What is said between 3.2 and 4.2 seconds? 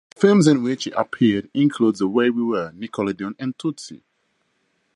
and "Tootsie".